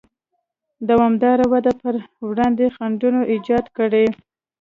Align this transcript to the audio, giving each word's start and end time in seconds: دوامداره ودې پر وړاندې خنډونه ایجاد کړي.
دوامداره 0.89 1.45
ودې 1.51 1.73
پر 1.81 1.93
وړاندې 2.29 2.65
خنډونه 2.75 3.19
ایجاد 3.33 3.65
کړي. 3.77 4.05